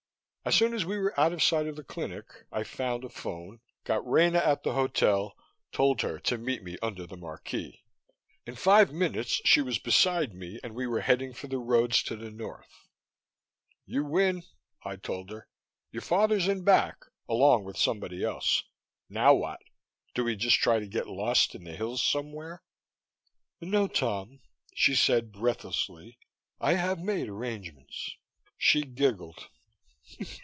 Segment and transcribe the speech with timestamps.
[0.43, 3.59] As soon as we were out of sight of the clinic, I found a phone,
[3.83, 5.37] got Rena at the hotel,
[5.71, 7.83] told her to meet me under the marquee.
[8.47, 12.15] In five minutes, she was beside me and we were heading for the roads to
[12.15, 12.87] the north.
[13.85, 14.41] "You win,"
[14.83, 15.47] I told her.
[15.91, 18.63] "Your father's in back along with somebody else.
[19.09, 19.59] Now what?
[20.15, 22.63] Do we just try to get lost in the hills somewhere?"
[23.61, 24.39] "No, Tom,"
[24.73, 26.17] she said breathlessly.
[26.59, 28.15] "I I have made arrangements."
[28.57, 29.47] She giggled.